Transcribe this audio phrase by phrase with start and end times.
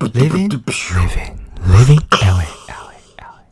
[0.14, 0.48] living,
[1.68, 3.44] living LA, LA, LA。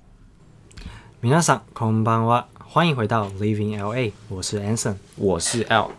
[1.21, 4.95] 皆さんこんばんは，欢迎回到 Living LA，我是 Anson。
[5.17, 5.91] 我是 L，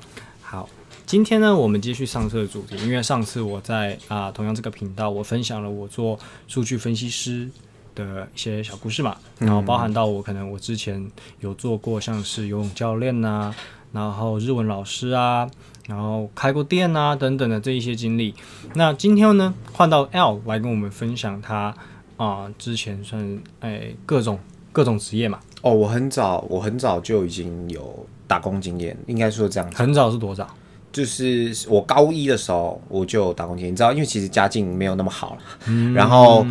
[0.41, 0.67] 好，
[1.05, 6.17] 今天呢，我们继续上次的主题，因为上次我在啊、同样这个频道，我分享了我做
[6.47, 7.47] 数据分析师
[7.93, 11.07] 的一些小故事嘛，然后包含到我可能我之前
[11.41, 13.53] 有做过像是游泳教练呐、
[13.92, 15.48] 然后日文老师啊，
[15.86, 18.34] 然后开过店啊等等的这一些经历。
[18.74, 21.74] 那今天呢，换到 L 来跟我们分享他
[22.16, 24.38] 啊、之前算哎各种
[24.72, 30.46] 各种职业嘛，哦，我很早，我很早就已经有打工经验，应该说这样子，很早是多早？
[30.92, 36.44] 就是我高一的时候我就有打工经验，你知道，因为其实家境没有那么好了，然后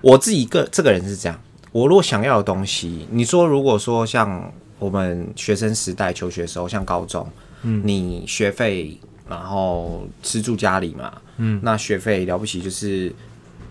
[0.00, 4.52] 我自己个这个人是这样，我如果想要的东西，你说如果说像
[4.84, 7.26] 我们学生时代求学的时候，像高中，
[7.62, 13.10] 嗯，你学费然后吃住家里嘛，嗯，那学费了不起就是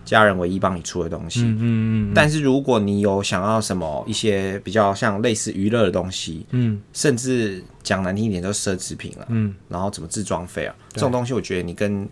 [0.04, 6.80] 家人唯一帮你出的东西，嗯嗯但是如果你有想要什么一些比较像类似娱乐的东西，嗯。
[6.92, 9.54] 甚至讲难听一点就是奢侈品了，嗯。
[9.68, 12.08] 然后怎么自装费啊，这种东西我觉得你跟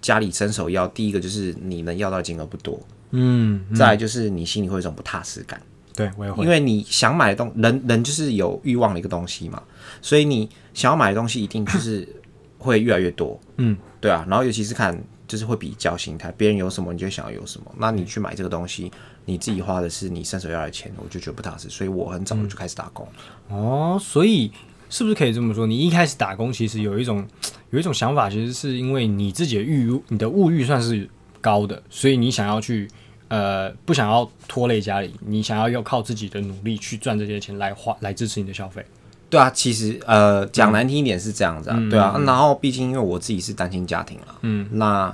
[0.00, 3.76] 家里伸手要，第一个就是你能要到的金额不多，嗯，嗯。
[3.76, 5.60] 再来就是你心里会有一种不踏实感，
[5.96, 9.62] 对，我也会，因为你想买的东人人就是有欲望的一个东西嘛，
[10.02, 12.06] 所以你想要买的东西一定就是
[12.58, 18.92] 会越来越多，嗯，对啊，然后尤其是看就是会比较心态，别人有什么你就想要有什么，那你去买这个东西，
[19.24, 23.08] 你自己花的是你伸手要来的钱，我就觉得不踏实，所以我很早就开始打工。
[23.48, 24.52] 哦，所以
[24.90, 25.66] 是不是可以这么说？
[25.66, 27.26] 你一开始打工，其实有一种
[27.70, 31.08] 有一种想法，其实是因为你自己的欲，你的物欲算是
[31.40, 32.88] 高的，所以你想要去
[33.28, 38.84] 呃不想要拖累家里，你想要要靠自己的努力去赚这些钱来花来支持你的消费。
[39.28, 41.90] 对啊，其实呃讲难听一点是这样子啊，嗯。
[41.90, 45.12] 对啊，然后毕竟因为我自己是单亲家庭啦，嗯，那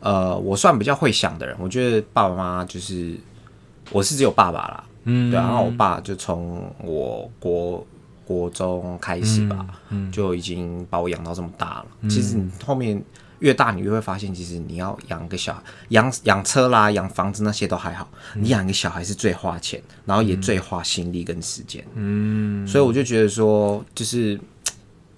[0.00, 3.18] 呃我算比较会想的人，我觉得爸爸妈妈就是
[3.90, 5.30] 我是只有爸爸啦，嗯。
[5.30, 7.86] 对啊，然后我爸就从我国
[8.26, 11.86] 国中开始吧，嗯就已经把我养到这么大了。
[12.10, 13.02] 其实你后面
[13.40, 21.84] 越大，你越会发现，其实你要养个小孩，养养车啦、养房子那些都还好，嗯你养一个小孩是最花钱，然后也最花心力跟时间。
[21.94, 24.38] 嗯所以我就觉得说，就是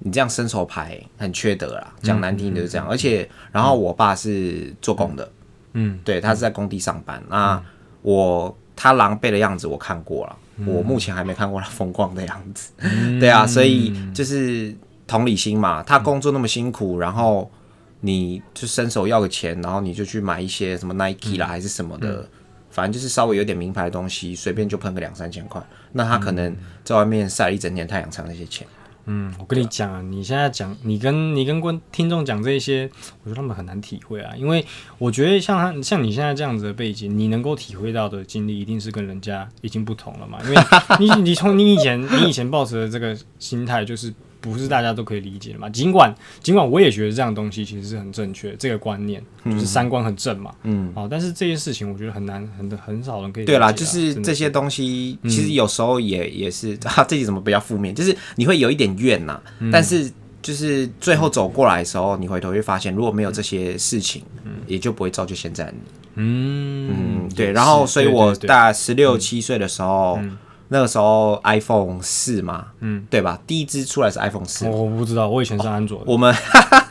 [0.00, 2.86] 你这样伸手牌很缺德啦，讲难听的就是这样。
[2.88, 5.30] 而且，然后我爸是做工的，
[5.72, 7.22] 嗯对他是在工地上班。
[7.28, 7.62] 那
[8.02, 10.36] 我他狼狈的样子我看过了，
[10.66, 12.72] 我目前还没看过他风光的样子。
[13.20, 14.74] 对啊，所以就是
[15.06, 17.50] 同理心嘛，他工作那么辛苦，然后
[18.00, 22.28] 你就伸手要个钱，然后你就去买一些什么 Nike 啦，还是什么的。
[22.70, 25.60] 反正就是稍微有点名牌的东西，随便就喷个两三千块，
[25.92, 26.54] 那他可能
[26.84, 28.64] 在外面晒了一整天太阳，才那些钱。
[29.06, 32.88] 嗯，我跟你讲啊，你现在讲，你跟你跟观听众讲这些，
[33.24, 34.64] 我觉得他们很难体会啊，因为
[34.98, 40.38] 我觉得像他像你现在这样子的背景，你能够体会到的经历，一定是跟人家已经不同了嘛。
[40.44, 40.56] 因为
[41.00, 45.68] 你你从你以前你以前抱持的这个心态，就是不是大家都可以理解的嘛。
[45.70, 50.54] 尽管尽管我也觉得这样东西其实是很正确，这个观念就是三观很正嘛。
[50.62, 57.94] 嗯，哦，但是这件事情我觉得很难很很少人可以理解啊、对啦，就是这些东西，其实有时候也也是啊，这集怎么比较负面？
[57.94, 59.40] 就是你会有一点怨呐、
[59.72, 60.10] 但是
[60.40, 65.80] 就是最后走过来的时候，你回头会发现，如果没有这些事情，嗯也就不会造就现在你。
[66.20, 67.52] 嗯嗯，对。
[67.52, 70.18] 然后，所以我大概十六七岁的时候，
[70.68, 73.38] 那个时候 iPhone 四嘛，嗯，对吧？
[73.46, 76.04] 第一支出来是 iPhone 四，我我不知道，我以前是安卓的。
[76.06, 76.34] 我们，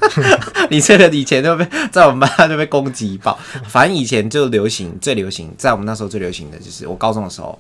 [0.70, 3.38] 你这个以前就被在我们班就被攻击爆。
[3.68, 7.58] 反正以前就流行，最流行，在我们那时候最流行的就是我高中的时候，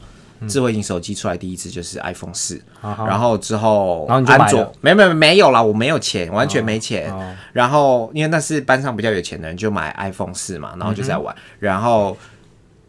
[0.47, 7.11] 智慧型手机出来第一次就是 iPhone 四、啊然后之后然后安卓没没没有啦，我没有钱，完全没钱。
[7.13, 11.35] 哦然后因为那是班上比较有钱的人就买 iPhone 四嘛，然后就在玩。
[11.59, 12.16] 然后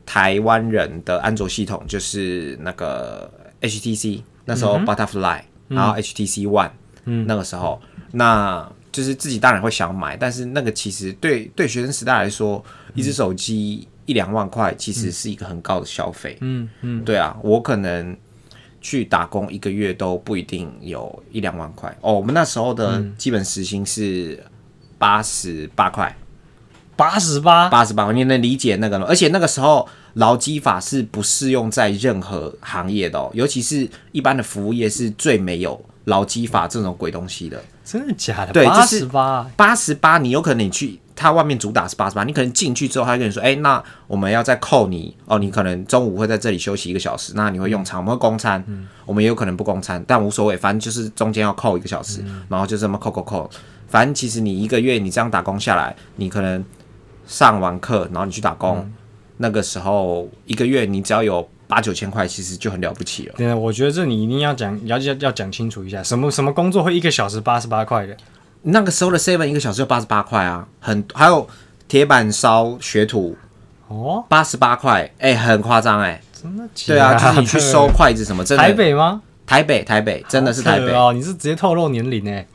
[0.08, 3.30] 台湾人的安卓系统就是那个
[3.60, 6.70] HTC，那时候 Butterfly，、然后 HTC One，
[7.04, 7.78] 嗯、那个时候
[8.12, 8.72] 那。
[8.90, 12.64] 就是自己当然会想买，但是那个其实对对学生时代来说，
[12.94, 16.36] 一只手机一两万块其实是一个很高的消费。
[16.40, 18.16] 嗯嗯，对啊，我可能
[18.80, 22.14] 去打工一个月都不一定有一两万块哦。
[22.14, 24.42] 我们那时候的基本时薪是
[24.96, 26.16] 八十八块，
[26.98, 29.06] 八十八，八十八，你能理解那个吗？
[29.08, 37.62] 而且那个时候劳基法是不适用在任何行业的哦，尤其是一般的服务业是最没有劳基法这种鬼东西的。
[37.84, 38.52] 真的假的？
[38.52, 48.62] 对八十八，八十八，你有可能你去他外面主打是八十八，你可能进去之后，他会跟你说，哎、那我们要再扣你哦，你可能中午会在这里休息一个小时，那你会用餐，我们会供餐，
[49.06, 53.48] 我们也有可能不供餐，但无所谓，反正就是中间要扣一个小时，然后就这么扣扣扣，
[53.88, 56.62] 反正其实你一个月你这样打工下来，你可能
[57.28, 58.90] 上完课，然后你去打工，
[59.36, 63.34] 那个时候一个月你只要有八九千块，其实就很了不起了。
[63.36, 68.16] 对，我觉得这你一定要讲，要要要讲清楚一下，什么什么工作会一个小时八十八块的？
[68.62, 71.46] 那个时候的 seven 一个小时就八十八块啊，很还有
[71.86, 73.36] 铁板烧学徒
[73.86, 76.20] 哦，八十八块，哎、很夸张哎。
[76.42, 76.94] 真的假的？
[76.94, 79.20] 对啊，就是你去收筷子什么，真的台北吗？
[79.46, 80.92] 台北台北真的是台北。
[80.92, 82.46] 哦，你是直接透露年龄哎。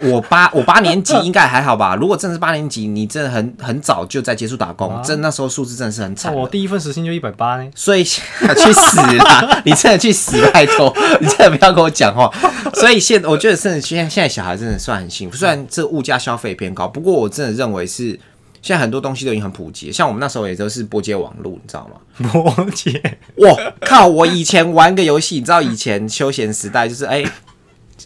[0.00, 1.94] 我八我八年级应该还好吧？
[1.96, 6.34] 如果真的是八年级，你真的很很早就在接触打工， 真那时候数字真的是很惨。
[6.34, 7.70] 我第一份时薪就一百八呢。
[7.74, 9.62] 所以 去死啦！
[9.64, 10.94] 你真的去死，拜托！
[11.20, 12.30] 你真的不要跟我讲话。
[12.74, 18.18] 所以现我觉得，真的现在现在小孩真的算很幸福，虽然这物价消费偏高，不过我真的认为是
[18.62, 19.92] 现在很多东西都已经很普及。
[19.92, 22.30] 像我们那时候也都是拨接网络，你知道吗？
[22.32, 23.00] 拨接，
[23.36, 24.06] 哇靠！
[24.06, 27.24] 我以前玩个游戏，你知道以前休闲时代就是哎。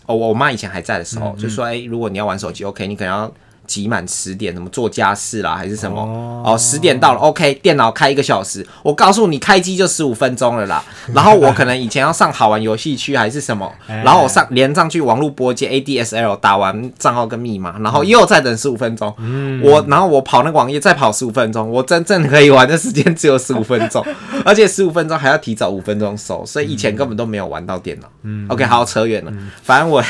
[0.08, 3.32] 哦，我妈以前还在的时候，就说：“哎，如果你要玩手机，OK，你可能要
[3.68, 6.00] 集满十点，什么做家事啦，还是什么？
[6.44, 8.66] 哦，十点到了，OK，电脑开一个小时。
[8.82, 10.82] 我告诉你，开机就十五分钟了啦。
[11.14, 19.14] 然后我可能以前要上好玩游戏区还是什么，然后我上连上去网络拨接 ADSL 打完账号跟密码，然后又再等十五分钟。
[19.62, 24.04] 我然后我跑那个网页再跑十五分钟，我真正可以玩的时间只有十五分钟，
[24.44, 28.08] 而且十五分钟还要提早五分钟收，所以以前根本都没有玩到电脑。
[28.22, 29.32] 嗯 OK，好，扯远了。
[29.62, 30.00] 反正我，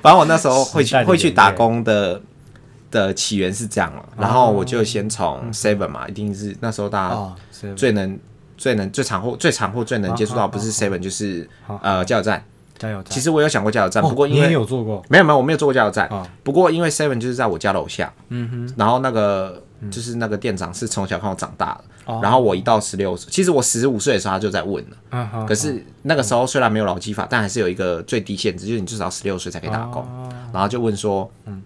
[0.00, 2.20] 反正我那时候会去会去打工的。
[2.90, 7.34] 的起源是这样了，然后我就先从 Seven 嘛，一定是那时候大家
[7.74, 8.18] 最能、
[8.56, 11.48] 最能、最常或最常或最能接触到，不是 Seven 就是
[11.82, 12.44] 呃加油站。
[12.78, 13.10] 加油站。
[13.10, 16.08] 其实我有想过加油站，不过因为有做过，没有没有，我没有做过加油站。
[16.44, 21.76] 不过因为 Seven 就是在我家楼下，嗯哼，然后那个就是那个店长是从小看我长大
[22.06, 30.06] 的，然后我一到十六岁，其实我十五岁的时候他就在问了，可是那个时候虽然没有劳基法，但还是有一个最低限制，就是你至少十六岁才可以打工，
[30.52, 31.60] 然后就问说，嗯。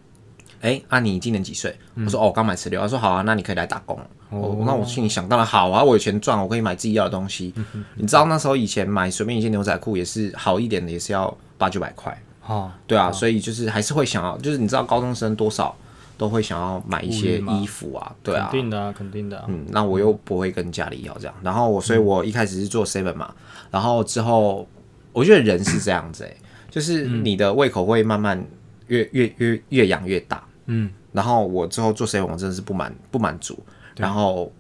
[0.63, 1.77] 哎，啊，你今年几岁？
[1.97, 2.81] 我说哦，刚满十六。
[2.81, 3.99] 他说好啊，那你可以来打工。
[4.31, 7.53] 哦，那我心里想，当然好啊，我有钱赚，我可以买自己要的东西。
[7.97, 12.17] 你知道那时候以前买随便一件牛仔裤也是好一点的，也是要八九百块。
[12.47, 15.77] 哦，对啊，所以就是还是会想要，就是你知道高中生多少
[16.17, 19.45] 都会想要买一些衣服啊，对啊，肯定的啊，肯定的。
[19.49, 23.35] 嗯，那我又不会跟家里要这样，然后我，所以我一开始是做 seven 嘛，
[23.71, 24.69] 然后之后
[25.13, 26.37] 我觉得人是这样子，哎，
[26.71, 28.45] 就是你的胃口会慢慢
[28.87, 30.43] 越越越越养越大。
[30.75, 33.59] 嗯，然后我之后做 C 我真的是不满不满足。
[33.97, 34.51] 然后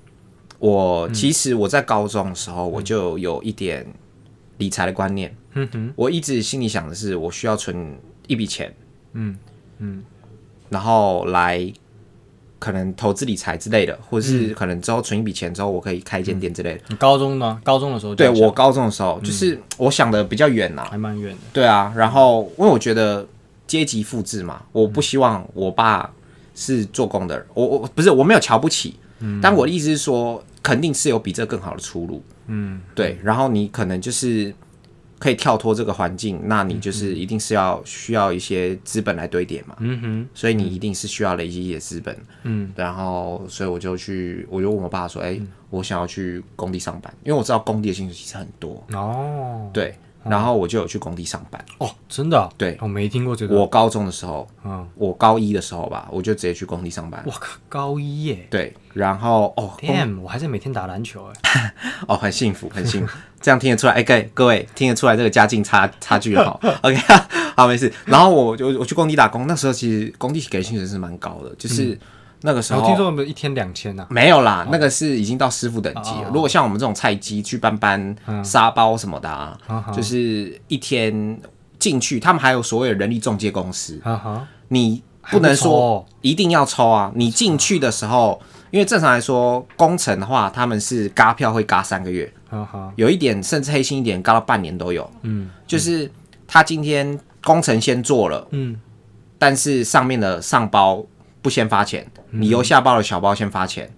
[0.58, 3.86] 我其实我在高中的时候我就有一点
[4.58, 5.34] 理财的观念。
[5.54, 8.74] 嗯哼，我一直心里想的是，我需要存一笔钱。
[9.14, 9.38] 嗯
[9.78, 10.04] 嗯，
[10.68, 11.72] 然后来
[12.58, 16.80] 可能投资理财之类的，或者是可能之后存一笔钱之后，我可以开一间店之类的。
[16.88, 17.58] 你高中呢？
[17.64, 18.14] 高中的时候？
[18.14, 21.40] 对我高中的时候，就是我想的比较远呐，还蛮远的。
[21.54, 23.26] 对啊，然后因为我觉得。
[23.72, 26.12] 阶级复制嘛，我不希望我爸
[26.54, 28.96] 是做工的人，我我不是我没有瞧不起，
[29.40, 34.54] 但我的意思是说，肯定是有比这更好的出路，嗯，对，然后你可能就是
[35.18, 45.40] 可以跳脱这个环境，那你就是一定是要需要一些资本来堆叠嘛，嗯哼，所以你一定是需要累积一些资本，嗯，然后所以我就去，我就问我爸说，哎，
[45.70, 48.84] 我想要去工地上班，因为我知道工地的薪水其实很多。
[48.92, 49.94] 哦，对。
[50.24, 52.48] 然后我就有去工地上班哦，真的？
[52.56, 53.54] 对，我没听过这个。
[53.56, 57.22] 我高中的时候，嗯，我高一的时候吧，我就直接去工地上班。
[57.26, 58.46] 我靠，高一耶！
[58.50, 61.74] 对，然后哦，damn，我还是每天打篮球哎，
[62.06, 66.96] 哦，很幸福，很幸福，这样听得出来，哎，各位各位听得出来这个家境差差距好，OK，
[67.56, 67.92] 好，没事。
[68.04, 71.98] 然后我就我去工地打工，那时候其实工地给薪水是蛮高的，就是。
[72.44, 76.30] 那个时候，我听说我们一天两千呐，没有啦，那个是已经到师傅等级了。
[76.32, 79.56] 如果像我们这种菜鸡去搬搬沙包什么的啊，
[79.94, 81.40] 就是一天
[81.78, 84.00] 进去，他们还有所谓的人力中介公司，
[84.68, 87.12] 你不能说一定要抽啊。
[87.14, 92.32] 你进去的时候，因为正常来说，工程的话，他们是嘎票会嘎三个月，
[92.96, 95.08] 有一点甚至黑心一点，嘎到半年都有。
[95.22, 96.10] 嗯，就是
[96.48, 98.80] 他今天工程先做了，嗯，
[99.38, 101.04] 但是上面的上包。
[101.42, 103.92] 不先发钱，你由下包的小包先发钱，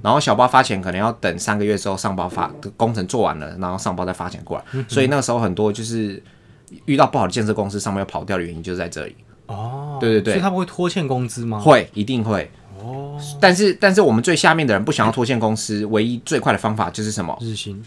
[0.00, 4.84] 然后小包发钱可能要等三个月之后上包发工程做完了，然后上包再发钱过来。
[4.88, 6.22] 所以那个时候很多就是
[6.86, 9.16] 遇到不好的建设公司，上面要跑掉的原因就是在这里。
[9.46, 11.58] 哦，对对对，所以他们会拖欠工资吗？
[11.58, 12.48] 会，一定会。
[12.78, 17.36] 哦，但是但是我们最下面的人不想要拖欠公司，唯一最快的方法就是什么？
[17.40, 17.82] 日薪。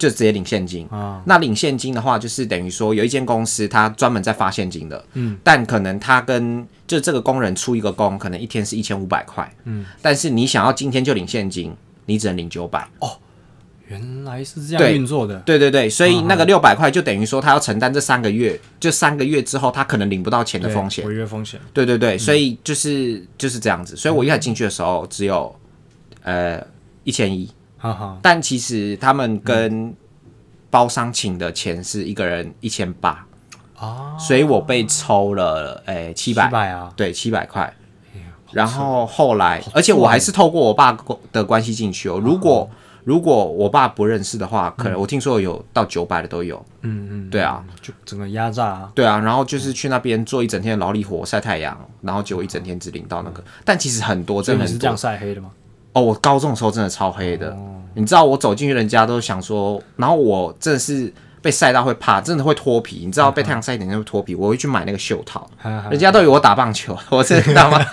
[0.00, 1.20] 就直接领现金啊！
[1.26, 5.04] 那领现金的话，就是等于说有一间公司，它专门在发现金的。
[5.12, 9.54] 嗯，但可能他跟就这个工人出一个工，可能一天是一千五百块。
[9.64, 11.76] 嗯，但是你想要今天就领现金，
[12.06, 12.88] 你只能领九百。
[13.00, 13.18] 哦，
[13.88, 15.38] 原来是这样运作的。
[15.40, 21.60] 对对对，所以那个六百块就等于说他要承担这三个月，就三个月之后他可能领不到钱的风险，违约风险。
[21.74, 23.94] 对对对，所以就是就是这样子。
[23.94, 25.54] 所以我一开始进去的时候只有
[26.22, 26.66] 呃
[27.04, 27.50] 一千一，
[28.22, 29.94] 但其实他们跟
[30.70, 33.26] 包商请的钱是一个人一千八，
[33.78, 37.74] 哦，所以我被抽了诶七百，百啊，对，七百块。
[38.52, 40.98] 然后后来，而且我还是透过我爸
[41.30, 42.20] 的关系进去哦。
[42.20, 42.68] 如果
[43.04, 46.56] 如果我爸不认识的话，可能我听说有到九百的都有。
[46.82, 53.42] 嗯嗯，对啊，就整个压榨啊，对啊，然后就是去那边做一整天的劳力活，晒太阳，然后结果一整天只领到那个。
[53.64, 54.96] 但其实很多，真的是这样。
[54.96, 55.50] 晒黑的吗？
[55.92, 57.56] 哦，我高中的时候真的超黑的，
[57.94, 63.02] 你知道我走进去，人家都想说，然后我真的是被晒到会怕，真的会脱皮。
[63.04, 65.48] 你知道被太阳晒一点就会脱皮，我会去买那个袖套，
[65.90, 67.80] 人家都以为我打棒球，我真的知道吗？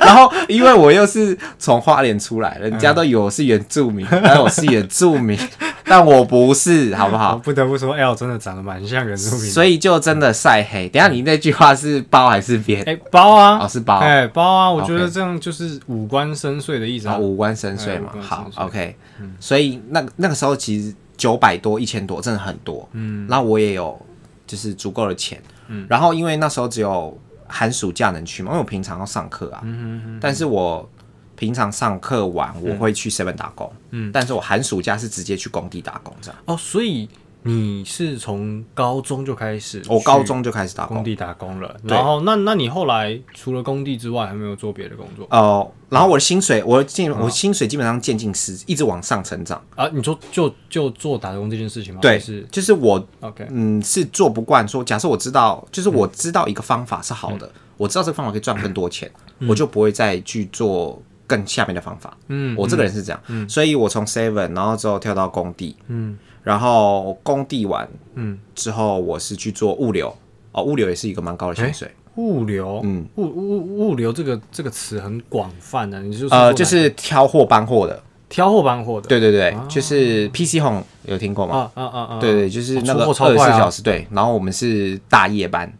[0.00, 5.38] 然后因为我又是从花莲出来，人家都以为我是原住民，但我是原住民，
[5.86, 7.36] 但我不是，好不好？
[7.36, 9.50] 不得不说，L 真的长得蛮像原住民。
[9.50, 10.88] 所以就真的晒黑。
[10.88, 12.82] 等下你那句话是包还是边？
[12.84, 13.98] 哎、包啊，哦，是包。
[13.98, 17.18] 哎、包啊，我觉得这样就是五官深邃的意思啊。
[17.18, 18.96] 五官深邃嘛好，OK，
[19.38, 22.88] 所以那那个时候其实九百多、一千多，真的很多。
[22.92, 24.00] 嗯，然后我也有
[24.46, 30.88] 就是足够的钱，嗯，然后因为那时候只有寒暑假能去嘛，因为我平常要上课啊，嗯嗯但是我
[31.36, 36.40] 平常上课完我会去 seven 打工，嗯，但是我寒暑假是直接去工地打工这样。
[36.44, 37.08] 哦，所以
[37.42, 49.62] 你是从高中就开始，我高中就开始打工，工地打工了，对然后那那你后来除了工地之外，还没有做别的工作哦、然后我的薪水，我进我薪水基本上渐进式，一直往上成长。
[49.76, 49.86] 啊？
[49.92, 52.00] 你说就就做打工这件事情吗？
[52.00, 54.82] 对还是，就是我 OK，嗯，是做不惯说。
[54.82, 59.10] 假设我知道，就是我知道一个方法是好的，我知道这个方法可以赚更多钱，
[59.46, 62.16] 我就不会再去做更下面的方法。
[62.28, 70.14] 嗯，我这个人是这样，嗯所以我从 Seven，然后之后跳到工地，嗯，然后工地完，嗯，之后我是去做物流，
[70.52, 81.70] 哦，物流也是一个蛮高的薪水，物流，嗯，物物物流这个这个词很广泛的，你就是呃，说就是挑货搬货的，挑货搬货的，对对对，就是 PC Home 有听过吗？
[81.74, 84.06] 啊啊啊啊，对对，就是那个二十四小时，对。
[84.10, 85.72] 然后我们是大夜班，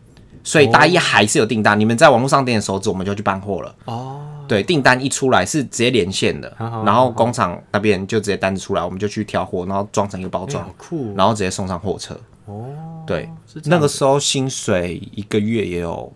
[0.43, 1.79] 所以大夜还是有订单。
[1.79, 3.75] 你们在网络上点手指，我们就去搬货了。
[3.87, 10.75] 哦，对，订单一出来是直接连线的，然后工厂那边就直接单子出来，我们就去挑货，然后装成一个包哎装，
[11.17, 12.15] 然后直接送上货车。
[12.47, 12.67] 哦，
[13.07, 13.29] 对，
[13.65, 16.13] 那个时候薪水一个月也有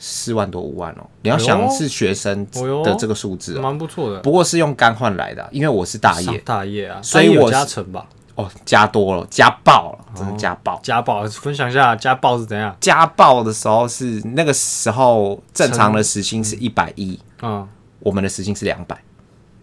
[0.00, 1.06] 四万多五万哦。
[1.22, 2.44] 你要想是学生
[2.84, 6.38] 的这个数字哦，蛮不错的，不过是用干换来的啊，因为我是大业。
[6.38, 8.08] 大业啊，所以我是加成吧，
[8.38, 10.78] 哦，加多了，加爆了，真的加爆。
[10.80, 12.72] 加爆分享一下加爆是怎样？
[12.80, 17.68] 加爆的时候是那个时候正常的时薪是一百一，嗯，
[17.98, 18.96] 我们的时薪是两百，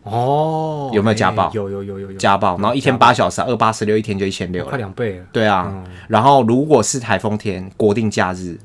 [0.06, 4.78] 哦，有没有家暴哎有有有有有，家暴，然后一天八小时，二八十六一天就一千六快了。
[4.78, 8.56] 两倍了，对啊，然后如果是台风天、国定假日，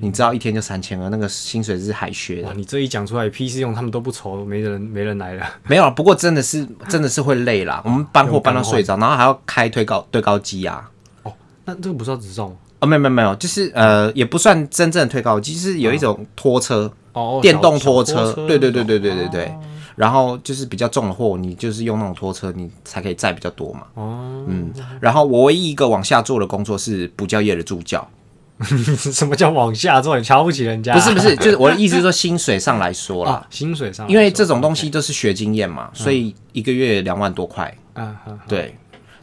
[0.00, 2.54] 你知道一天就三千二，那个薪水是海削，的。
[2.54, 7.82] 你这一讲出来，PC 用他们都不愁，没人没人来了， 没有，不过真的是真的是会累啦。
[7.84, 10.90] 我们搬货搬到睡着，然后还要开推高堆高机啊。
[11.22, 11.32] 哦
[11.66, 12.54] 那这个不是要执照吗？
[12.80, 19.54] 哦，没有没有没有，就是呃，也不算真正的推高机，就是有一种拖车，哦，电动小拖车，对对对对对对对，对。
[19.98, 23.82] 然后就是比较重的货，你就是用那种拖车，你才可以载比较多嘛。
[23.94, 28.08] 哦，嗯，然后我唯一一个往下做的工作是补教业的助教，
[28.96, 30.16] 什么叫往下做？
[30.16, 30.94] 你瞧不起人家？
[30.94, 38.74] 不是不是，就是我的意思是说薪水上来说啦，啊， 薪水上因为这种东西都是学经验嘛，所以一个月两万多块，啊，啊对。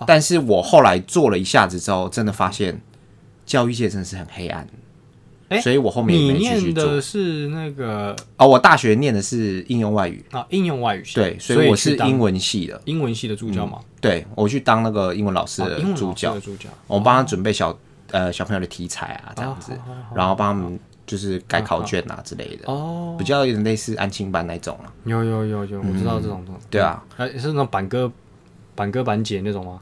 [0.06, 2.82] 但是我后来做了一下子之后，真的发现
[3.46, 4.68] 教育界真的是很黑暗，
[5.50, 6.86] 诶所以我后面你也没继续念做。
[6.86, 17.78] 的是那个哦，我大学念的是应用外语，啊应用外语系，对，所所以我去当是英文系的，英文系的助教嘛，对我去当那个英文老师的哦英文助教老师的，助教，我帮他准备小
[18.12, 19.72] 呃小朋友的题材啊，这样子，
[20.16, 24.92] 然后帮他们就是改考卷啊之类的，哦，比较有点类似安亲班那种啊。
[25.06, 28.12] 有有有有，我知道这种东西，对啊，哎，是那种板哥
[28.74, 29.80] 板哥板姐那种吗？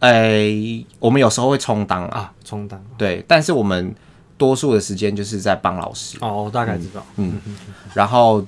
[0.00, 2.80] 诶、我们有时候会充当啊，啊，充当。
[2.96, 3.92] 对，但是我们
[4.38, 6.16] 多数的时间就是在帮老师。
[6.22, 7.38] 哦，我大概知道，嗯
[7.92, 8.42] 然后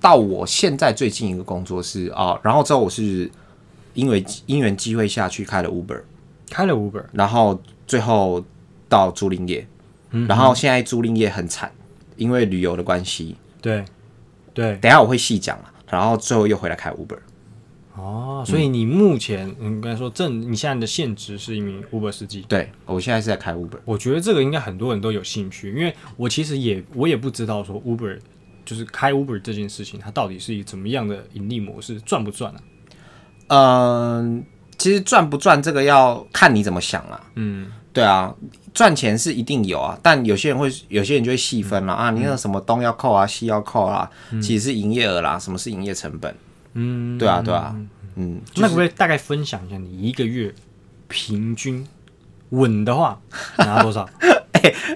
[0.00, 3.30] 到我现在最近一个工作是啊，然后之后我是
[3.94, 6.02] 因为因缘机会下去开了 Uber，
[6.50, 8.44] 开了 Uber，然后最后
[8.88, 9.66] 到租赁业，
[10.28, 11.72] 然后现在租赁业很惨，
[12.16, 13.36] 因为旅游的关系。
[13.62, 13.84] 对
[14.52, 17.18] 对，等一下我会细讲嘛，然后最后又回来开 Uber。
[17.96, 23.78] 哦，所以你目前嗯，刚才说正你现在的现职是一名 Uber 司机，对我现在是在开 Uber。
[23.84, 28.18] 我觉得这个应该很多人都有兴趣，因为我其实也我也不知道说 Uber
[28.64, 32.60] 就是开 Uber 这件事情，它到底是怎么样的盈利模式，赚不赚啊？
[33.48, 34.44] 嗯，
[34.76, 37.30] 其实赚不赚这个要看你怎么想啊。
[37.36, 38.34] 嗯，对啊，
[38.72, 44.10] 赚钱是一定有啊，但有些人会，有些人就会细分嗯啦、啊，你那什么东要扣啊，西要扣啊，
[44.42, 46.34] 其实是营业额啦，什么是营业成本？
[46.74, 47.74] 嗯，对啊，对啊，
[48.16, 50.54] 嗯，那可不可以大概分享一下你一个月
[51.08, 51.86] 平均
[52.50, 53.18] 稳的话
[53.58, 54.08] 拿多少？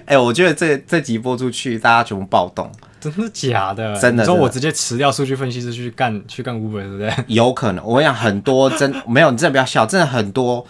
[0.05, 3.95] 哎、我觉得这这集播出去，大家全部暴动，真的假的？
[3.99, 7.13] 真的你说我直接辞掉数据分析师去干去干 Uber，对不对？
[7.27, 7.85] 有可能。
[7.85, 10.65] 我跟你讲，很多真 没有，你真的不要笑，真的很多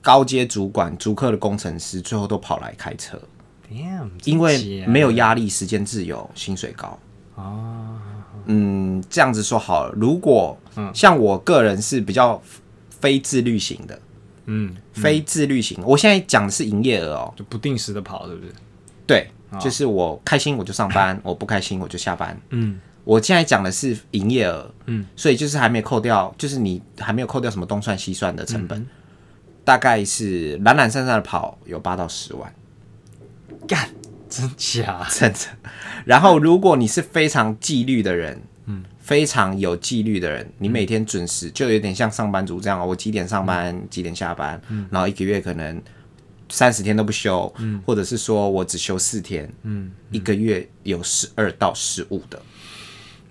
[0.00, 3.20] 高阶主管、主客的工程师，最后都跑来开车
[3.68, 6.96] ，Damn，因为没有压力，时间自由，薪水高。
[7.34, 7.98] 啊，
[8.46, 10.56] 嗯，这样子说好了，如果
[10.92, 12.40] 像我个人是比较
[13.00, 13.98] 非自律型的，
[14.46, 18.50] 嗯，非自律型，我现在讲的是营业额哦，就不定时的跑，对不对？
[19.06, 22.40] 对，就是我开心我就上班， 我不开心我就下班。
[22.50, 22.80] 嗯。
[23.04, 28.66] 我现在讲的是营业额，嗯，所以就是还没扣掉，就是你还没有扣掉什么东算西算的成嗯。
[28.66, 28.86] 本，
[29.62, 32.50] 大概是懒懒散散的跑有八到十万，
[33.68, 33.90] 干，
[34.34, 35.06] 真假？
[35.12, 35.38] 真的。
[36.04, 44.60] 然后如果你是非常纪律的人，嗯，非常有纪律的人，你每天准时，就有点像上班族这样，我几点上班，几点下班，
[44.90, 45.80] 然后一个月可能
[46.48, 52.40] 三十天都不休，嗯或者是说我只休四天，嗯，一个月有十二到十五的。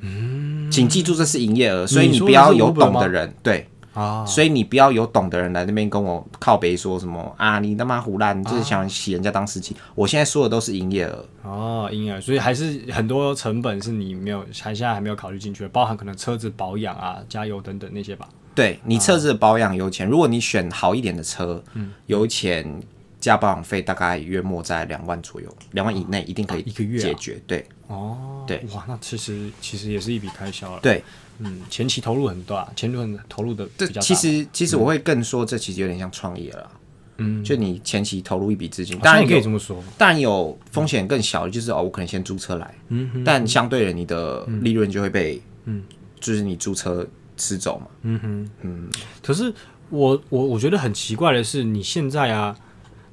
[0.06, 9.76] 嗯，请记住这是营业额，所以你不要有懂的人，对，啊，所以你不要有懂的人来那边跟我靠背说什么啊，你他妈胡乱，就是想洗人家当司机。
[9.96, 18.28] 我现在说的都是营业额，哦，营业额，所以还是很多成本是你没有，还现在还没有考虑进去的，包含可能车子保养啊、加油等等那些吧。
[18.56, 21.64] 对你车子的保养油钱，如果你选好一点的车，
[22.06, 22.82] 油钱
[23.20, 27.42] 加保养费大概约莫在两万左右，两万以内一定可以一个月啊解决。
[27.48, 31.04] 对哦，对，哇，那其实其实也是一笔开销了。，对，
[31.40, 34.06] 嗯，前期投入很大，前期很投入的这比较大。
[34.06, 36.72] 其实其实我会更说，这其实有点像创业了。
[37.18, 39.82] 嗯，就你前期投入一笔资金，当然也可以这么说。
[40.00, 45.84] 当然有风险更小的，就是哦，我可能先租车来，嗯哼，但相对的你的利润就会被，嗯，
[46.20, 47.88] 就是你租车吃走嘛。
[48.02, 48.90] 嗯哼，嗯。
[49.22, 49.54] 可是
[49.90, 52.58] 我我我觉得很奇怪的是，你现在啊，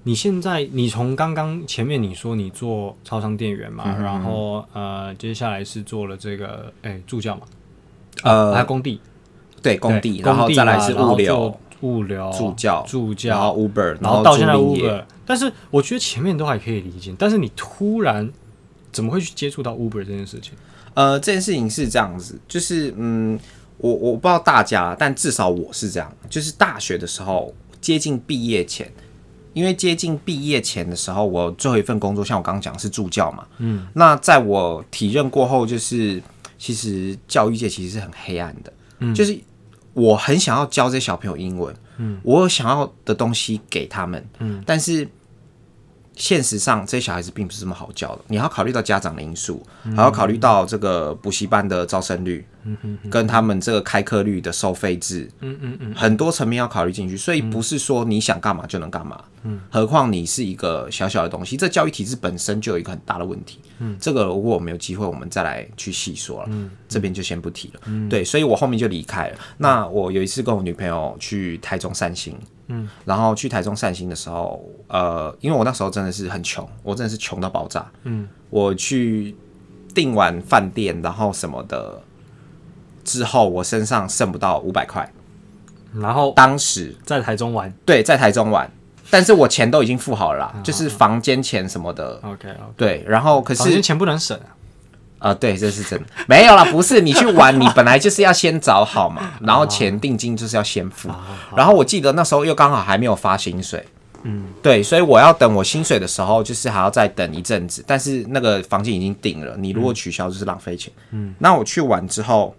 [0.04, 7.42] 你现在你从刚刚前面你说你做超商店员嘛，嗯然后呃，接下来是做了这个哎、助教嘛，
[8.22, 9.00] 呃，还有工地，
[9.62, 18.30] 对，工地，然后再来是物流、物流、助教、助然后教，Uber，然后到现在 Uber，但是我觉得前面都还可以理解，但是你突然
[18.92, 20.52] 怎么会去接触到 Uber 这件事情？
[20.94, 23.38] 呃，这件事情是这样子，就是嗯，
[23.78, 28.92] 我我不知道大家，但至少我是这样，就是大学的时候接近毕业前，
[29.52, 36.20] 因为接近毕业前的时候，我最后一份工作，像我刚刚讲是助教嘛，嗯，那在我体认过后，就是
[36.60, 39.36] 其实教育界其实是很黑暗的，嗯，就是
[39.94, 45.08] 我很想要教这些小朋友英文，嗯，我有想要的东西给他们，嗯，但是。
[46.20, 48.20] 现实上，这些小孩子并不是这么好教的。
[48.28, 52.44] 你要考虑到家长的因素，还要考虑到这个补习班的招生率，
[53.10, 55.30] 跟他们这个开课率的收费制，
[55.96, 57.16] 很多层面要考虑进去。
[57.16, 59.24] 所以不是说你想干嘛就能干嘛，
[59.70, 63.58] 何况你是一个小小的东西，这教育体制本身就有一个很大的问题。
[63.78, 66.50] 嗯，这个如果我们有机会，我们再来去细说了。
[66.86, 67.80] 这边就先不提了。
[68.10, 69.38] 对，所以我后面就离开了。
[69.56, 72.36] 那我有一次跟我女朋友去台中散心，
[72.70, 77.90] 嗯，然后去台中散心的时候，呃，因为我那时候真的是很穷，我真的是穷到爆炸。
[78.04, 79.36] 嗯，我去
[79.94, 82.00] 订完饭店，然后什么的
[83.04, 85.12] 之后，我身上剩不到五百块。
[85.92, 88.70] 然后当时在台中玩对在台中玩，
[89.10, 92.14] 但是我钱都已经付好了啦，就是房间钱什么的。
[92.22, 94.54] ，OK OK，对，然后可是房间钱不能省啊。
[95.20, 101.10] 呃，对，这是真的没有啦，不是你去玩，你本来就是要先找好嘛，然后钱定金就是要先付。
[101.54, 103.86] 然后我记得那时候又刚好还没有发薪水，
[104.22, 107.84] 嗯，对，所以我要等我薪水的时候，就是还要再等一阵子。
[107.86, 110.92] 但是那个房间已经定了，你如果取消就是浪费钱。
[111.10, 112.54] 嗯，那我去玩之后，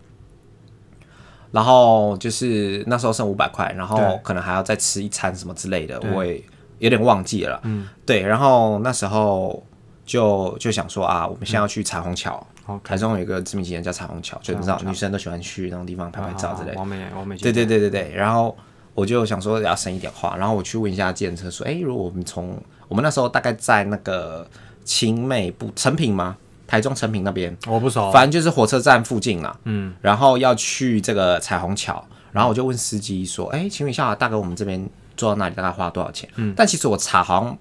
[1.52, 6.40] 然后就是那时候剩五百块，然后可能还要再吃一餐什么之类的，我也
[6.78, 7.60] 有点忘记了。
[7.64, 9.64] 嗯，对，然后那时候
[10.06, 12.46] 就就想说啊，我们现在要去彩虹桥。
[12.84, 16.78] 台中有一个知名景点叫彩虹桥，就你知道女生都喜欢去那种地方拍拍照之类的。
[16.78, 17.36] 完美完美。
[17.38, 18.56] 对对对对对，然后
[18.94, 24.48] 我就想说要省一点话，然后我去问一下计程车说，哎、如果我们从我们那时候大概在那个
[24.84, 26.38] 青美不成品吗？
[26.68, 28.10] 台中成品那边，我不熟。
[28.14, 29.60] 反正就是火车站附近啦。
[29.66, 36.30] 嗯，然后要去这个彩虹桥，然后我就问司机说，哎、请问一下，大哥我们这边坐到那里大概花多少钱？
[36.38, 37.58] 嗯，但其实我查好像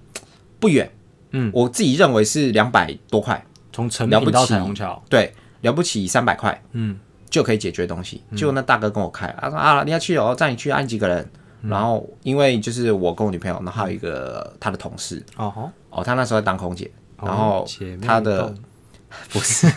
[0.61, 0.89] 不远，
[1.31, 3.45] 嗯，我自己认为是两百多块。
[3.71, 6.97] 从成了不起品到彩虹桥，对，了不起三百块，嗯，
[7.29, 8.23] 就可以解决东西。
[8.35, 11.29] 结果那大哥跟我开，他说啊，你要去哦，载你去，按几个人？
[11.63, 16.89] 然后因为就是我跟我女朋友，然后还有一个他的同事，哦吼，哦，他那时候在当空姐，
[17.21, 17.63] 然后
[18.01, 18.51] 他的
[19.29, 19.67] 不是，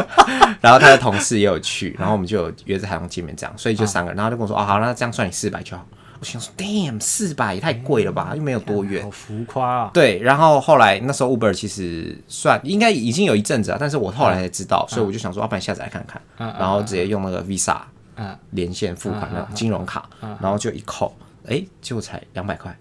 [0.60, 5.86] 然后他的同事也有去，然后我们就有约在台中见面，这样，所以就三个人，然后就跟我说，哦，好，那这样算你四百就好。
[6.20, 9.10] 我想说，damn，四百也太贵了吧，又没有多远好。
[9.10, 9.90] 浮夸啊！
[9.94, 17.78] 对，然后后来那时候 Uber 其实算应该已经有一阵子了，但是我后来才知道，所以我就想说，要不然下载看看，嗯然后直接用那个 Visa
[18.16, 22.78] 嗯连线付款的金融卡，然后就一扣，哎，结果才两百块，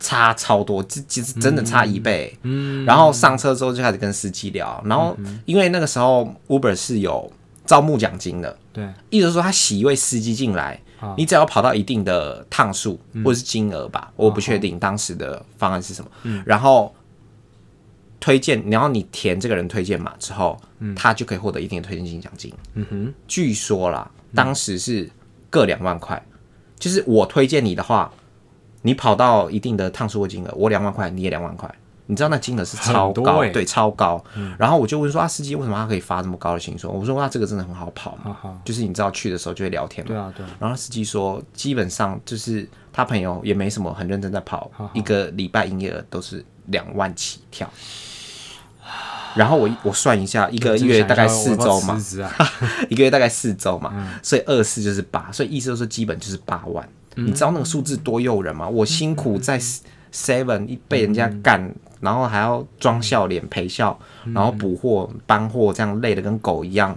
[0.00, 2.36] 差超多，这其实真的差一倍。
[2.42, 7.30] 嗯，然后上车之后就开始跟司机聊，然后因为那个时候 Uber 是有
[7.64, 16.10] 招募奖金的，对，意思说他洗一位司机进来啊，你只要跑到一定的趟数或者是金额吧，我不确定当时的方案是什么。
[16.44, 16.94] 然后
[18.20, 20.60] 推荐，然后你填这个人推荐码之后，
[20.94, 22.52] 他就可以获得一定的推荐金奖金。
[22.74, 25.10] 嗯哼，据说啦，当时是
[25.48, 26.22] 各两万块，
[26.78, 28.12] 就是我推荐你的话，
[28.82, 31.74] 你跑到一定的趟数或金额，我两万块，你也两万块。
[32.10, 34.22] 你知道那金额是超高，对，超高。
[34.58, 36.90] 然后我就问说啊，司机为什么他可以发这么高的薪水？
[36.90, 40.08] 我说那这个真的很好跑嘛，就是你知道去的时候就会聊天嘛。
[40.08, 47.70] 对啊对啊，然后司机说，基本上就是他朋友也没什么很认真在跑，一个礼拜营业额都是两万起跳。
[49.36, 51.96] 然后我我算一下，一个月大概四周嘛，
[52.90, 56.88] 一个月大概四周嘛，所以二四就是八，所以意思就是基本就是八万。
[57.14, 58.68] 你知道那个数字多诱人吗？
[58.68, 59.60] 我辛苦在
[60.12, 63.98] Seven 一被人家干，然后还要装笑脸陪笑，
[64.34, 66.96] 然后补货搬货，这样累的跟狗一样，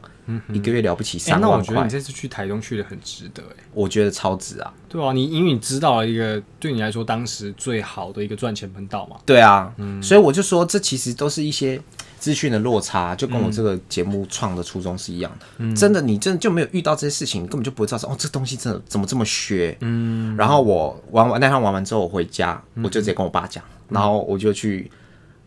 [0.52, 3.64] 一个月了不起哎，那我三万块觉得你，这次去台东去的很值得哎。
[3.74, 4.74] 我觉得超值啊！
[4.88, 9.18] 对啊，你因为你知道了一个对你来说当时最好的一个赚钱门道嘛。
[9.26, 11.82] 对啊，所以我就说，这其实都是一些
[12.20, 15.76] 资讯的落差，就跟我这个节目创的初衷是一样的。
[15.76, 19.76] 真的，你真的就没有遇到这些事情，你根本就不会知道说，哦，这东西真的怎么这么削。
[19.82, 24.90] 嗯，然后我玩完那趟玩完之后，我回家，我就直接跟我爸讲，然后我就去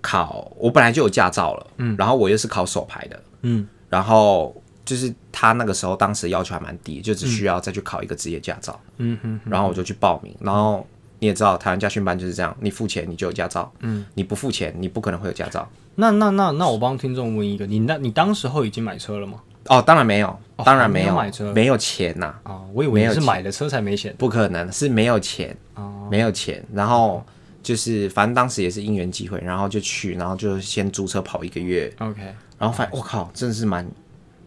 [0.06, 10.86] 考，我本来就有驾照了，嗯，然后我又是考手牌的，嗯，然后就是他那个时候当时要求还蛮低，就只需要再去考一个职业驾照，嗯哼，然后我就去报名，然后
[11.18, 15.68] 你也知道台湾驾训班就是这样，你付钱你就有驾照，嗯，你不付钱你不可能会有驾照。
[15.96, 19.40] 那那那那我帮听众问一个，你那你当时候已经买车了吗？
[19.68, 21.52] 哦，当然没有，当然没有，还没有买车。
[21.52, 24.14] 没有钱呐、啊，我以为你是买了车才没钱。
[24.16, 27.24] 不可能是没有钱，哦，没有钱，然后
[27.66, 32.22] 就是反正当时也是因缘机会，然后就去，然后就先租车跑一个月，OK，
[32.56, 33.84] 然后发现我靠，真的是蛮，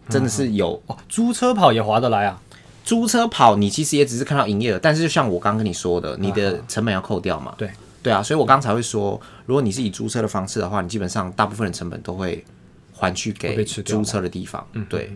[0.08, 2.40] 真的是有哦，租车跑也划得来啊。
[2.82, 7.54] 租车跑，你其实也只是看到营业额，但是就像我刚跟你说的，你的成本要扣掉嘛。
[7.58, 7.70] 对。
[8.02, 12.42] 对啊，所以我刚才会说，如果你是以租车的方式的话，你基本上大部分的成本都会
[12.94, 14.66] 还去给租车的地方。
[14.88, 15.12] 对，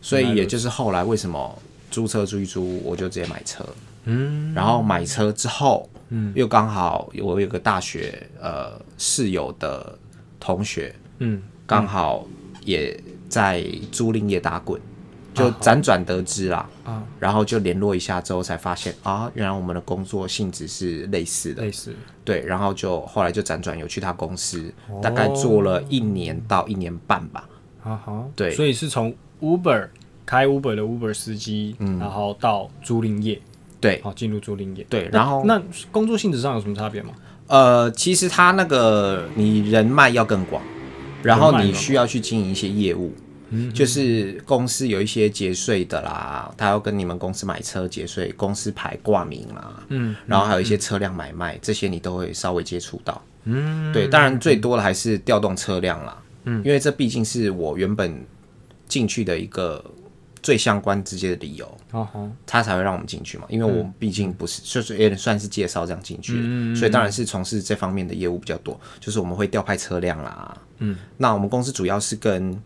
[0.00, 1.58] 所以也就是后来为什么
[1.90, 3.66] 租车租一租，我就直接买车。
[4.04, 9.98] 嗯，然后买车之后，嗯，又刚好我有个大学呃室友的
[10.38, 12.26] 同学，嗯，刚好
[12.64, 14.78] 也在租赁业打滚，
[15.32, 21.94] 就辗转得知啦，啊，然后就联络一下之后才发现啊，原来我们的工作性质是类似的，类似。
[22.24, 24.72] 对，然后就后来就辗转有去他公司，
[25.02, 27.48] 大概做了一年到一年半吧，
[27.82, 28.50] 啊好，对。
[28.50, 29.88] 所以是从 Uber
[30.26, 31.98] 开 Uber 的 Uber 司机，嗯。
[31.98, 33.40] 然后到租赁业，
[33.82, 34.86] 对好进入租赁业。
[34.88, 37.12] 对，然后那工作性质上有什么差别吗？
[37.48, 40.62] 呃，其实他那个你人脉要更广，
[41.22, 43.12] 然后你需要去经营一些业务，
[43.50, 53.20] 嗯就是公司有一些节税的啦，他要跟你们公司买车节税，公司牌挂名啦，嗯，然后还有一些车辆买卖，这些你都会稍微接触到。
[53.44, 58.24] 嗯，对，当然最多的还是调动车辆啦，嗯，因为这毕竟是我原本
[58.88, 59.84] 进去的一个
[60.42, 61.78] 最相关直接的理由。
[62.46, 72.60] 他才会让我们进去嘛，因为我毕竟不是，就是有点算是介绍这样进去的，所以当然是从事这方面的业务比较多，就是我们会调派车辆啦，嗯，那我们公司主要是跟，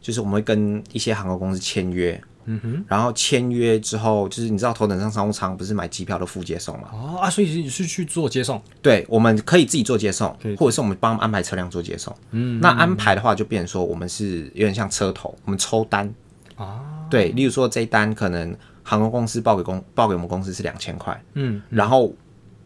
[0.00, 16.12] 就是我们会跟一些航空公司签约，嗯哼，然后签约之后，就是你知道头等舱商务舱不是买机票都附接送嘛，哦啊，所以你是去做接送，对，我们可以自己做接送或者是我们帮安排车辆做接送，嗯，那安排的话就变成说我们是有点像车头，我们抽单，
[16.56, 22.12] 啊，对，例如说这一单可能航空公司报给公报给我们公司是两千块，嗯然后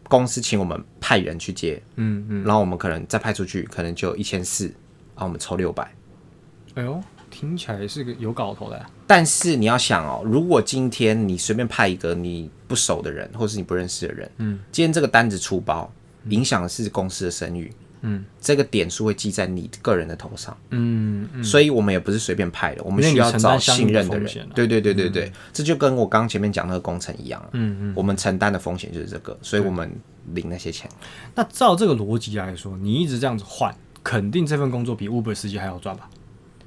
[0.07, 5.93] 公司请我们派人去接，嗯嗯，然后我们可能再派出去，可能就一千四，然后我们抽六百。
[6.73, 8.77] 哎呦，听起来是个有搞头的。
[8.77, 15.91] 啊，但是你要想哦，如果今天你随便派一个你不熟的人，或是你不认识的人，嗯，今天这个单子出包，
[16.29, 17.88] 影响的是公司的声誉，嗯，
[18.39, 24.47] 这个点数会记在你个人的头上，嗯嗯，所以我们也不是随便派的，我们需要找信任的人。
[24.55, 29.91] 对对对对对，这就跟我刚刚前面讲那个工程一样，嗯嗯，我们承担的风险就是这个，所以我们
[30.33, 30.89] 领那些钱。
[31.35, 36.09] 那照这个逻辑来说，你一直这样子换，肯定这份工作比 Uber 司机还要赚吧？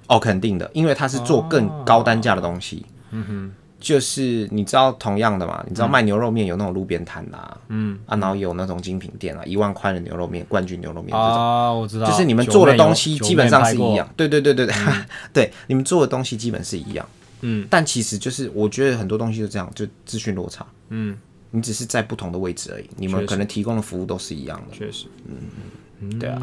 [0.08, 2.84] 哦，肯定的，因为他是做更高单价的东西。
[3.10, 5.62] 嗯哼，就是你知道同样的嘛？
[5.68, 7.98] 你知道卖牛肉面有那种路边摊啦，嗯。
[8.06, 11.20] 啊，然后有那种精品店啊，一万块的牛肉面，冠军牛肉面这种。
[11.20, 14.74] 啊，我知道，就是你们做的东西基本上是一样，对对对对对，
[15.34, 17.06] 对，你们做的东西基本是一样，
[17.40, 21.16] 嗯，但其实就是我觉得很多东西就这样，就资讯落差，嗯，
[21.50, 26.18] 你只是在不同的位置而已，你们可能提供的服务都是一样的，确实，嗯。
[26.18, 26.42] 对啊，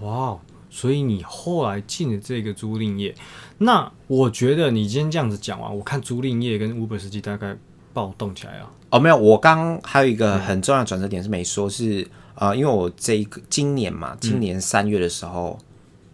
[0.00, 0.40] 哇哦，
[0.72, 3.14] 所以你后来进了这个租赁业，
[3.58, 7.54] 那我觉得你今天这样子讲完，我看租赁业跟 Uber 司机大概
[7.92, 15.58] 暴动起来啊，哦，没有，我刚还有一个很重要的转折点是没说，是呃，因为我这一个今年嘛，今年三月的时候，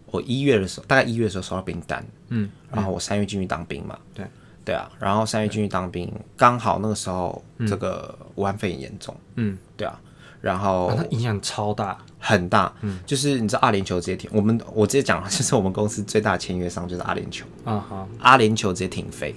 [0.07, 4.25] 我一月的时候，大概一月的时候收到兵单，嗯，然后我三月进去当兵嘛，对。
[4.65, 9.99] 对啊，然后三月进去当兵，刚好那个时候这个武汉肺炎严重，嗯，对啊，
[10.41, 12.99] 然后啊影响超大，很大，嗯。
[13.05, 19.35] 就是你知道阿联酋直接停，我们我直接讲， 就是我们公司最大的签约商就是阿联酋，啊哈，阿联酋直接停飞，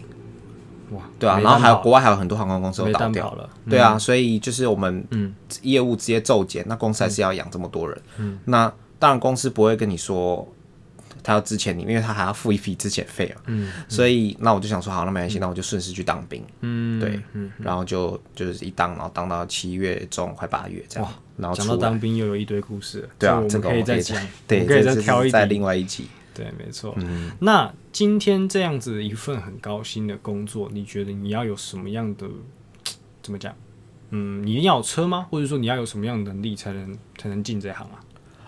[0.90, 3.30] 哇，对啊，然后还有国外还有很多航空公司都没倒掉。
[3.32, 5.34] 了，对啊，所以就是我们嗯。
[5.62, 8.02] 业务直接骤减，那公司还是要养这么多人。
[8.18, 10.46] 嗯，那当然公司不会跟你说
[11.22, 13.42] 他要支遣你，因为他还要付一笔资遣费啊。
[13.46, 16.42] 嗯，所以那我就想说，好，那没关系，那我就顺势去当兵。
[16.60, 21.76] 嗯，对，嗯然后就就是一当，然后当到七月中快八月这样，然后讲到。
[21.76, 26.06] 当兵又有一堆故事了，对啊，这个 我们可以再讲，对，可以再挑一集另外一集。
[26.34, 26.94] 对，没错。
[26.96, 32.26] 嗯那今天这样子一份很高薪的工作，你觉得你要有什么样的
[33.22, 33.54] 怎么讲？
[34.10, 35.26] 嗯，你要有车吗？
[35.30, 38.00] 或者说你要有什么样的能力才能才能进这行啊？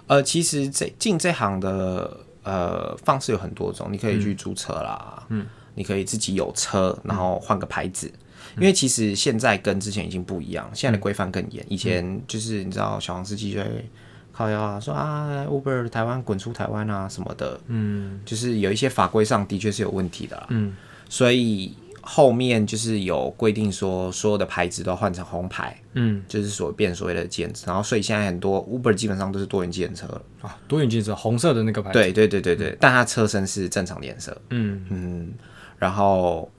[0.07, 8.09] 呃，其实这进这行的呃方式有很多种，你可以去租车啦，嗯，你可以自己有车，然后换个牌子。
[8.57, 11.65] 因为其实现在跟之前已经不一样，现在的规范更严。
[11.69, 13.91] 以前就是你知道小黄司机就会
[14.33, 18.21] 靠腰啊，说啊 Uber 台湾滚出台湾啊什么的，嗯。
[18.25, 20.47] 就是有一些法规上的确是有问题的啦。
[20.51, 20.77] 嗯。
[21.09, 21.75] 所以
[22.07, 27.67] 后面就是有规定说，所有的牌子都换成红牌，嗯就是所变所谓的计程车。
[27.67, 30.23] 然后所以现在很多 Uber 基本上都是多元计程车了。
[30.43, 34.37] 啊，多眼镜是红色的那个牌子。，对对对对对，但它车身是正常的颜色。
[34.51, 35.33] 嗯嗯，
[35.79, 36.51] 然后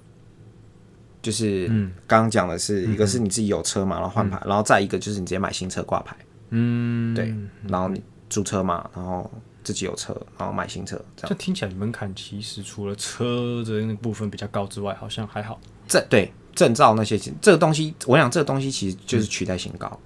[1.22, 6.16] 就是嗯刚刚讲的是，一个是你自己有车嘛，然后换牌，然后再一个就是你直接买新车挂牌，
[6.50, 7.34] 嗯，对，
[7.68, 9.32] 然后你租车嘛，然后
[9.66, 11.30] 自己有车，然后买新车，这样。
[11.30, 15.60] 这听起来门槛其实除了车的那部分比较高之外，好像还好。
[15.88, 20.00] 这对证照那些，这个东西，我想这个东西其实就是取代性高。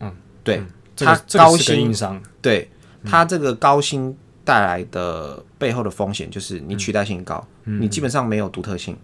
[0.00, 0.62] 嗯，对，
[0.94, 2.22] 这个它高薪硬伤。
[2.42, 2.70] 对
[3.04, 8.96] 它这个高薪带来的背后的风险就是你取代性高，你基本上没有独特性，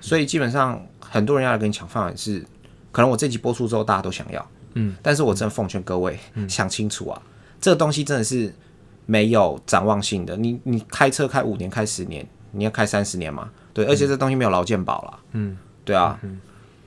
[0.00, 2.44] 所以基本上很多人要来跟你抢饭碗是，
[2.92, 7.22] 可能我这集播出之后大家都想要，嗯，但是我真的奉劝各位、想清楚啊，
[7.60, 8.54] 这个东西真的是
[9.06, 16.40] 没有展望性的，你你开车开五年开十年，你要开三十年嘛，对，而且这东西没有劳健保啦，嗯，对啊，嗯。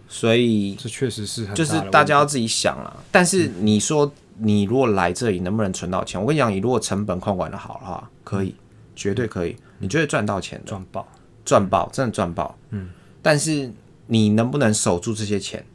[0.09, 2.95] 所以这确实是很就是大家要自己想啦。
[3.11, 6.17] 但是你说你如果来这里能不能存到钱？
[6.17, 8.55] 我跟你讲，你如果成本控管的好的话，可以，
[8.95, 11.05] 绝对可以，你就会赚到钱的，赚爆。
[11.43, 12.57] 赚爆，真的赚爆。
[12.69, 12.89] 嗯，
[13.21, 13.69] 但是
[14.05, 15.65] 你能不能守住这些钱？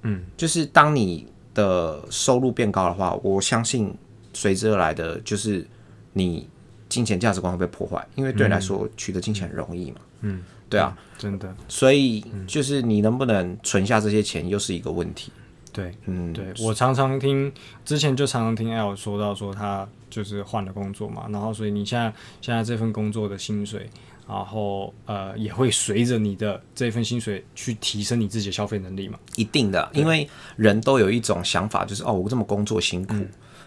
[0.00, 3.94] 嗯，就是当你的收入变高的话，我相信
[4.32, 5.66] 随之而来的就是
[6.14, 6.48] 你
[6.88, 9.98] 金钱价值观会被破坏，因为对你来说取得金钱很容易嘛。
[10.22, 15.30] 嗯，对啊，真的，所以就是你能不能存下这些钱，又是一个问题。
[15.70, 17.52] 对嗯，对，我常常听，
[17.84, 23.90] 之前就常常听 L 说到说他就是换了工作嘛，然后所以你现在现在这份工作的薪水，
[24.28, 29.18] 然后呃也会随着你的这份薪水去提升你自己的消费能力嘛。
[29.34, 33.14] 一定的，因为人都有一种想法，就是哦，我这么工作辛苦，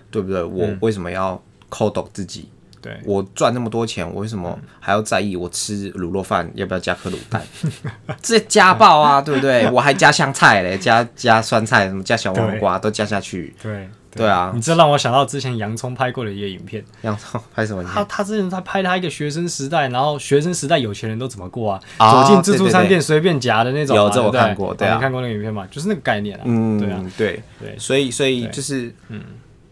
[0.10, 0.42] 对不对？
[0.42, 2.50] 我为什么要抠抖自己？
[2.80, 7.42] 对，我赚那么多钱，我为什么还要在意我吃卤肉饭要不要加颗卤蛋？
[8.22, 9.68] 这家暴啊，对不对？
[9.74, 13.54] 我还加香菜嘞，加加酸菜，什么加小黄瓜都加下去。
[13.62, 18.04] 对对啊你这让我想到之前洋葱拍过的一个影片，洋葱拍什么他？
[18.06, 21.82] 他之前他拍他一个学生时代，然后学生时代有钱人都怎么过啊？
[21.98, 25.68] 啊走进自助餐店随便夹的那种嘛，有这我看过对啊你看过那个影片吗？
[25.72, 29.20] 就是那个概念啊，嗯，对啊，对对所以所以就是嗯。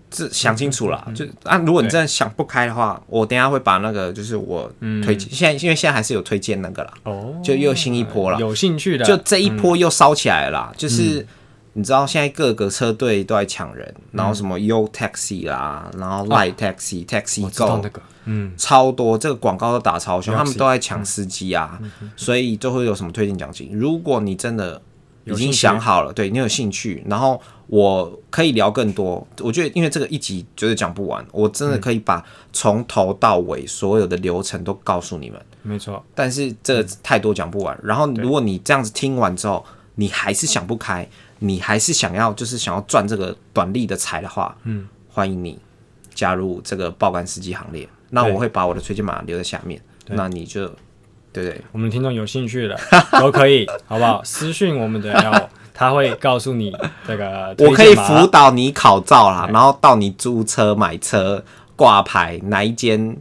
[0.10, 4.72] 这想清楚了，就啊，如果你真的想不开的话，我等下会把那个就是我
[5.04, 9.04] 推荐，现在因为现在还是有推荐那个啦，哦，就又新一波了，有兴趣的。
[9.04, 11.26] 就这一波又烧起来了啦，就是
[11.74, 21.78] 你知道现在各个车队都在抢人，然后什么 U Taxi 啦，然后 Light Taxi、Taxi Go 那个，嗯，超多，这个广告都打超凶，他们都在抢司机啊，
[22.15, 23.72] 所以就会有什么推荐奖金。
[23.74, 24.82] 如果你真的
[25.26, 29.25] 已经想好了，对你有兴趣，然后我可以聊更多。
[29.39, 32.23] 我觉得因为这个一集绝对讲不完，我真的可以把
[32.54, 35.39] 从头到尾所有的流程都告诉你们。
[35.62, 37.78] 没错，但是这个太多讲不完。
[37.84, 41.08] 然后如果你这样子听完之后，你还是想不开，
[41.39, 45.58] 你还是想要就是想要赚这个短利的财的话，嗯，欢迎你
[46.13, 47.88] 加入这个爆肝司机行列。
[48.12, 50.67] 那我会把我的推荐码留在下面，那你就
[51.34, 51.62] 对不对？
[51.71, 52.80] 我们听众有兴趣的
[53.19, 54.23] 都可以，好不好？
[54.23, 56.74] 私讯我们的 L，他会告诉你
[57.06, 57.56] 这个。
[57.60, 61.44] 我可以辅导你考照啦，然后到你租车、买车、
[61.76, 63.16] 挂牌哪一间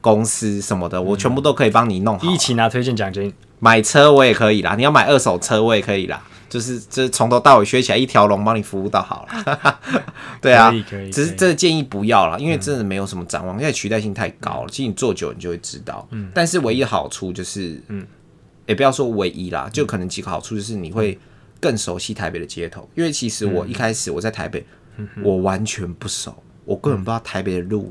[0.00, 2.30] 公司什么的，我全部都可以帮你弄好。
[2.30, 3.32] 一起拿推荐奖金。
[3.58, 9.78] 买车我也可以啦，你要买二手车我也可以啦，就是就是从头到尾学起来一条龙帮你服务到好了。
[10.42, 14.68] 对啊可以可以，只是这个建议不要啦，因为真的没有什么展望，因为取代性太高了。
[14.68, 18.06] 其实你做久你就会知道，嗯，但是唯一的好处就是，嗯，
[18.66, 21.18] 也不要说唯一啦，就可能几个好处就是你会
[21.64, 24.62] 更熟悉台北的街头，因为其实我一开始我在台北，
[25.22, 26.34] 我完全不熟，
[26.66, 27.90] 我根本不知道台北的路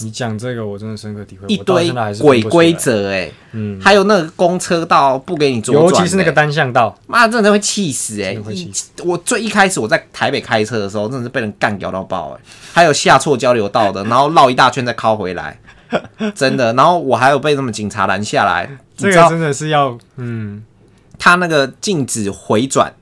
[0.00, 1.46] 你讲这个，我真的深刻体会。
[1.48, 8.34] 一堆鬼规，则哎，嗯，还有那个公车道不给你左转的，尤其是那个单向道，妈，真的会气死哎、
[9.04, 12.40] 我最一开始我在台北开车的时候，真的是被人干掉到爆哎、
[12.72, 15.60] 还有下错交流道的，然后绕一大圈再靠回来，
[16.34, 16.72] 真的。
[16.72, 20.64] 然后我还有被他们警察拦下来， 这个真的是要，嗯
[21.24, 22.92] 他那个禁止回转，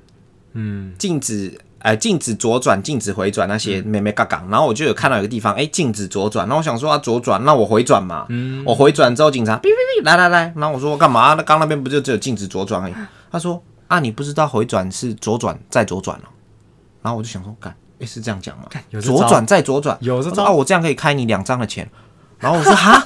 [0.52, 8.62] 嗯，禁止呃禁止左转、禁止回转那些咩咩嘎嘎，然后我就有看到有个地方，哎、禁止左转，然后我想说啊左转，那我回转嘛，嗯。
[8.66, 11.33] 我回转之后警察哔哔哔来来来，然后我说干嘛？
[11.33, 12.94] 那刚那边不就只有禁止左转而已？
[13.33, 16.24] 他说啊你不知道回转是左转再左转了、
[17.00, 18.64] 然后我就想说干，哎、是这样讲吗？
[19.00, 20.44] 左转再左转，有这招。
[20.44, 21.90] 啊我这样可以开你两张的钱，
[22.38, 23.02] 然后我说哈。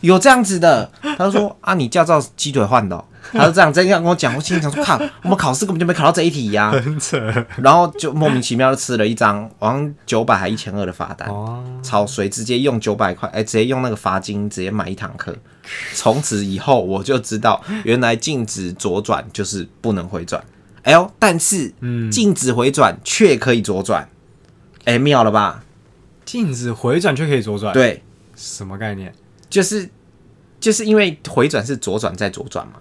[0.00, 7.18] 有这样子的，他就说啊，你驾照鸡腿换的哦、他就这样这样跟我讲，我心里想说，看我们考试根本就没考到这一题呀、很扯
[7.58, 11.62] 然后就莫名其妙的吃了一张好像九百还一千二的罚单，哦。
[11.82, 15.36] 超水，直接用九百块，哎、直接用那个罚金直接买一堂课。
[15.94, 20.42] 从此以后我就知道，原来禁止左转就是不能回转。
[20.82, 24.08] 哎呦，但是嗯禁止回转却可以左转，
[24.84, 25.64] 哎、妙了吧？
[26.24, 28.02] 禁止回转却可以左转，，对，
[28.34, 29.14] 什么概念？
[29.48, 29.88] 就是
[30.58, 32.74] 就是因为回转是左转再左转嘛，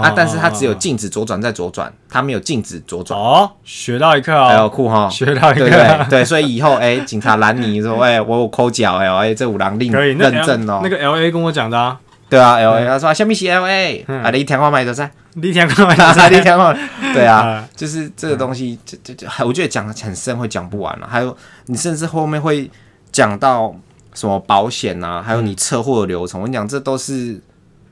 [0.00, 3.18] 啊啊，但是它只有禁止左转再左转，它没有禁止左转。
[3.18, 5.08] 哦，学到一课哎呦，哦，酷哈！
[5.08, 9.92] 学到一对不对课，对，所以以后哎、警察拦你说，哎、我有抠脚哎，哎、这五郎令。
[9.92, 14.22] 认证哦、那个 L A 跟我讲的啊，对啊，L A 他说下面写 L A，嗯。
[14.22, 15.96] 啊，你天话买的噻，那天看完
[16.32, 16.74] 你天话，
[17.14, 21.06] 对啊啊，就是这个东西，这这这，我觉得讲的很深会讲不完了。
[21.08, 22.70] 还有你甚至后面会
[23.12, 23.74] 讲到
[24.14, 27.40] 什么保险啊，还有你车祸的流程，我跟你讲，这都是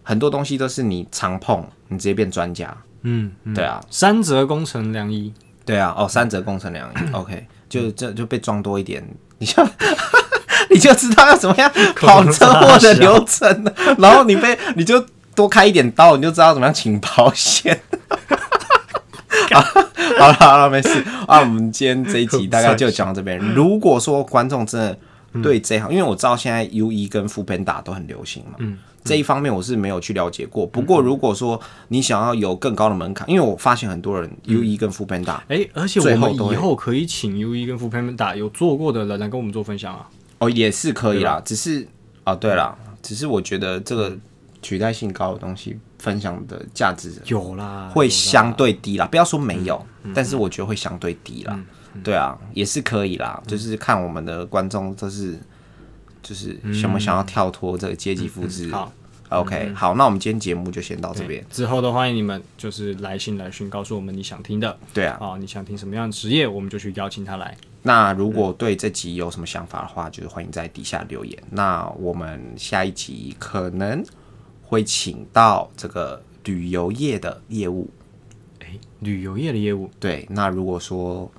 [0.03, 2.75] 很多东西都是你常碰，你直接变专家。
[3.03, 5.33] 嗯，嗯对啊，三折工程良医，
[5.65, 9.05] 对啊，哦，三折工程良医，OK， 就这就被撞多一点，
[9.39, 9.63] 你就
[10.71, 17.81] 你就知道要怎么样 跑车祸的流程了，然后你被你就多开一点刀，你就知道怎么样请保险。
[19.51, 21.41] 好好了好了，没事啊。
[21.41, 23.39] 我们今天这一集大概就讲到这边。
[23.39, 24.97] 如果说观众真的
[25.43, 30.67] 对这一行，因为我知道现在 U 一跟副 Panda 都很流行嘛，嗯，这一方面我是没有去了解过。
[30.67, 40.09] 不过如果说你想要有更高的门槛，因为我发现很多人 U 一跟副 Panda 哎，而且我们以后可以请 U 一跟副 p 打有做过的人来跟我们做分享啊。
[40.39, 41.87] 哦，也是可以啦，只是
[42.25, 44.17] 哦，对啦，只是我觉得这个
[44.61, 49.07] 取代性高的东西，分享的价值有啦，会相对低啦。
[49.07, 49.85] 不要说没有，
[50.15, 51.59] 但是我觉得会相对低啦。
[52.03, 55.39] 对啊，也是可以啦，就是看我们的观众都是，
[56.23, 58.71] 就是想不想要跳脱这个阶级复制。
[58.71, 58.93] 好。
[59.29, 61.43] OK，好，那我们今天节目就先到这边。
[61.51, 67.57] 之后的欢迎你们就是来信来讯告诉我们你想听的对啊，哦，你想听什么样的职业，我们就去邀请他来。
[67.83, 71.43] 那如果对这集有什么想法的话，就是欢迎在底下留言。
[71.51, 74.05] 那我们下一集可能
[74.61, 77.89] 会请到这个旅游业的业务。
[79.01, 81.33] 旅游业的业务，对，那如果说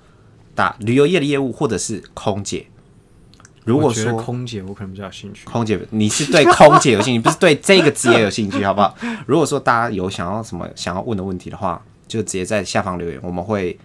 [0.56, 2.66] 大旅游业的业务或者是空姐，
[3.66, 5.46] 如果说空姐我可能比较有兴趣。
[5.46, 8.96] 空姐，你是对空姐有兴趣，不是对这个职业有兴趣，好不好？
[9.26, 13.78] 如果说大家有想要什么想要问的问题的话，就直接在下方留言，我们会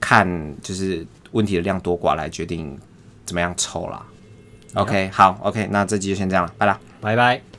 [0.00, 0.26] 看
[0.60, 2.78] 就是问题的量多寡来决定
[3.24, 4.04] 怎么样抽啦。
[4.74, 6.78] OK，好，OK，那这集就先这样了，拜啦。
[7.00, 7.49] 拜拜。